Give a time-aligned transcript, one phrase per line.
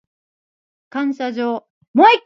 [0.89, 1.65] 感謝状